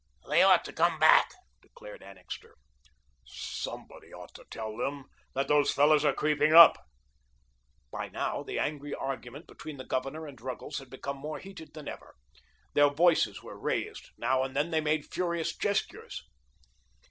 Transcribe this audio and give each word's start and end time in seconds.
"They 0.27 0.41
ought 0.41 0.65
to 0.65 0.73
come 0.73 0.97
back," 0.97 1.29
declared 1.61 2.01
Annixter. 2.01 2.55
"Somebody 3.23 4.11
ought 4.11 4.33
to 4.33 4.45
tell 4.49 4.75
them 4.75 5.05
that 5.35 5.47
those 5.47 5.69
fellows 5.71 6.03
are 6.03 6.11
creeping 6.11 6.53
up." 6.53 6.75
By 7.91 8.09
now, 8.09 8.41
the 8.41 8.57
angry 8.57 8.95
argument 8.95 9.45
between 9.45 9.77
the 9.77 9.85
Governor 9.85 10.25
and 10.25 10.41
Ruggles 10.41 10.79
had 10.79 10.89
become 10.89 11.17
more 11.17 11.37
heated 11.37 11.75
than 11.75 11.87
ever. 11.87 12.15
Their 12.73 12.89
voices 12.89 13.43
were 13.43 13.59
raised; 13.59 14.09
now 14.17 14.41
and 14.41 14.55
then 14.55 14.71
they 14.71 14.81
made 14.81 15.05
furious 15.13 15.55
gestures. 15.55 16.23